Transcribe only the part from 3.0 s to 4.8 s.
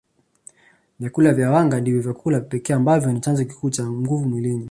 ni chanzo kikuu cha nguvu mwilini